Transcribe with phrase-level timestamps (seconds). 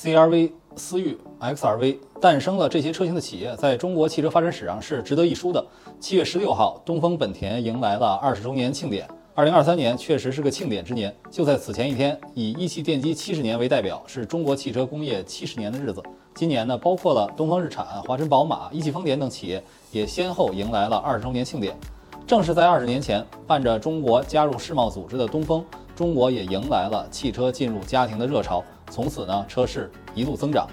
[0.00, 5.66] CR-V、思域、XR-V 诞生了这些车型的企业，在中国汽车发展史上是值得一书的。
[5.98, 9.08] 七月十六号，东风本田迎来了二十周年庆典。
[9.34, 11.12] 二零二三年确实是个庆典之年。
[11.32, 16.00] 就在此前一天，以一汽电机七十年为代表，是中国汽车工业七十年的日子。
[16.32, 19.60] 今年呢，包括了东风日产、华晨宝马、一汽丰田等企业，
[19.90, 21.74] 也先后迎来了二十周年庆典。
[22.24, 25.64] 正是在二十年前，伴着中国加入世贸组织的东风，
[25.96, 28.62] 中国也迎来了汽车进入家庭的热潮。
[28.90, 30.68] 从此呢，车市一路增长。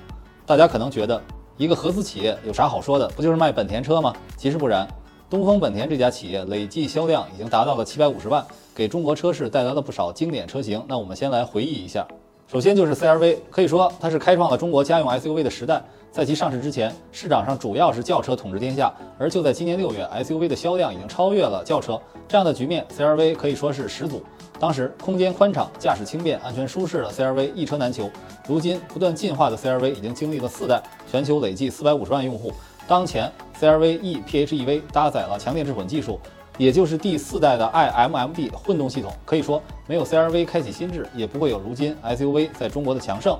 [0.45, 1.21] 大家可能觉得，
[1.57, 3.07] 一个合资企业有啥好说的？
[3.09, 4.13] 不就是卖本田车吗？
[4.37, 4.87] 其实不然，
[5.29, 10.83] 东风本田这家企业累计销量已经达到了七百五十万，给中国车市带来了不少经典车型。
[10.87, 12.07] 那我们先来回忆一下。
[12.47, 15.81] 首先就是 CR-V，可以说它是开创了中国家用 SUV 的时代。
[16.11, 21.99] 在其上市之前，市场上主要是轿车统治天下，而就在今年六月，SUV 的销量已经超越了轿车。
[22.27, 24.23] 这样的局面，CR-V 可以说是始祖。
[24.59, 28.09] 当时空间宽敞、驾驶轻便、安全舒适的 CR-V 一车难求。
[28.47, 30.81] 如今不断进化的 CR-V 已经经历了四代，
[31.11, 32.53] 全球累计四百五十万用户。
[32.87, 36.19] 当前 CR-V e PHEV 搭载了强电智混技术。
[36.57, 43.37] 也就是第四代的 iMMD 混动系统，可以说没有 CR-V 开启新智，也不会有如今 SUV 在中国的强盛。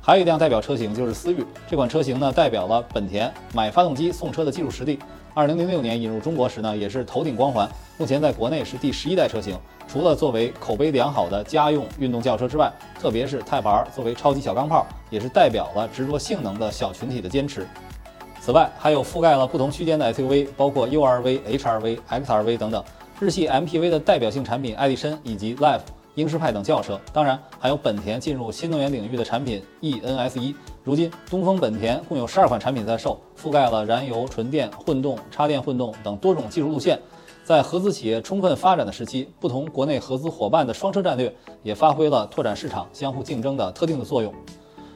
[0.00, 4.98] 还有一辆代表车型就是思域，这款车型呢代表了本田买发动机送车的技术实力。
[5.34, 7.68] 二零零六年引入中国时呢，也是头顶光环。
[7.98, 9.58] 目前在国内是第十一代车型。
[9.86, 17.66] 除了作为口碑良好的家用运动轿车之外，特别是 Type R 作为超级小钢炮，也是代表了执着性能的小群体的坚持。
[18.40, 22.84] 此外，还有覆盖了不同区间的 SUV，包括 URV、HRV、XRV 等等。
[23.18, 25.80] 日系 MPV 的代表性产品艾力绅以及 Life、
[26.14, 30.54] 英仕派等轿车，当然还有本田进入新能源领域的产品 eNS1。
[30.84, 36.98] 如今，东风本田共有十二款产品在售，覆盖了燃油、纯电、混动、插电混动等多种技术路线。
[37.42, 44.32] 在合资企业充分发展的时期，不同国内合资伙伴的双车战略也发挥了拓展市场、相互竞争的特定的作用。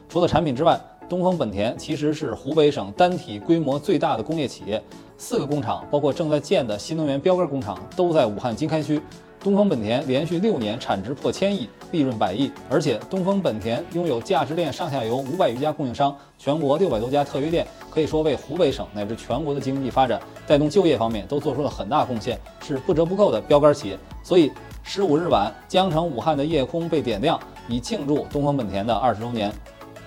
[0.09, 0.79] 除了产品之外，
[1.11, 4.81] 东风本田其实是湖北省单体规模最大的工业企业，
[5.19, 9.03] 四个工厂，包括正在建的新能源标杆工厂，都在武汉经开区。
[9.41, 23.99] 东风本田连续六年产值破千亿，利润百亿，而且东风本田拥有价值链上下游五百余家供应商，全国六百多家特约店，可以说为湖北省乃至全国的经济发展、带动就业方面都做出了很大贡献，是不折不扣的标杆企业。
[24.23, 24.53] 所以，
[24.85, 29.53] 十五日晚，江城武汉的夜空被点亮，以庆祝东风本田的二十周年。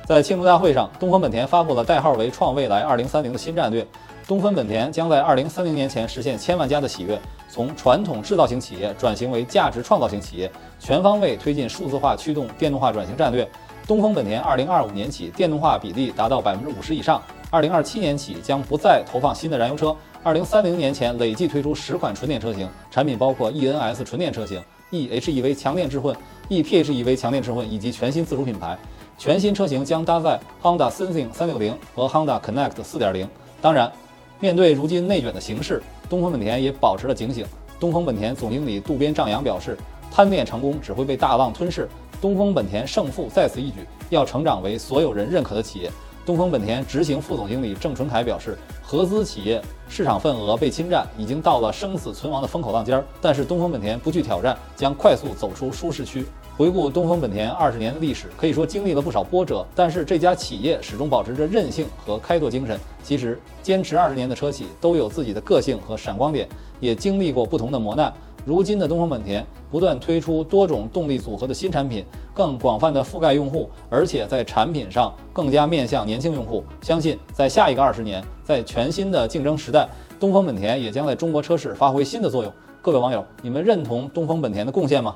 [0.05, 3.87] 在庆祝大会上，东风本田发布了代号为“创未来 2030” 的新战略。
[4.27, 7.17] 东风本田将在2030年前实现千万家的喜悦，
[7.49, 13.49] 从传统制造型企业转型为价值创造型企业，全方位推进数字化驱动电动化转型战略。
[13.87, 17.21] 东风本田2025年起电动化比例达到百分之五十以上
[17.51, 26.13] ，2027年起将不再投放新的燃油车，2030年前累计推出十款纯电车型，产品包括 eNS 纯电车型、eHEV 强电智混、
[26.49, 28.77] ePHEV 强电智混以及全新自主品牌。
[29.17, 33.27] 全新车型将搭载 Honda Sensing 360和 Honda Connect 4.0。
[33.61, 33.91] 当然，
[34.39, 37.45] 面对如今内卷的形势，东风本田也保持了警醒。
[37.79, 39.77] 东风本田总经理渡边丈洋表示
[40.11, 41.87] ：“贪恋成功只会被大浪吞噬，
[42.21, 43.79] 东风本田胜负在此一举，
[44.09, 45.89] 要成长为所有人认可的企业。”
[46.25, 56.25] 东风本田执行副总经理郑纯凯表示：“合资企业市场份额被侵占，已经到了生死存亡的风口浪尖儿，但是东风本田不惧挑战，将快速走出舒适区。”
[56.55, 62.79] 回顾东风本田二十年的历史，可以说经历了不少波折，但是这家企业始终保持着韧性和开拓精神。
[63.01, 66.47] 其实，坚持二十年的车企都有自己的个性和闪光点，
[66.79, 68.13] 也经历过不同的磨难。
[68.45, 72.05] 如今的东风本田不断推出多种动力组合的新产品，
[72.35, 76.63] 更广泛的覆盖用户，而且在产品上更加面向年轻用户。
[76.81, 79.89] 相信在下一个二十年，在全新的竞争时代，
[80.19, 82.53] 东风本田也将在中国车市发挥新的作用。
[82.79, 85.15] 各位网友，你们认同东风本田的贡献吗？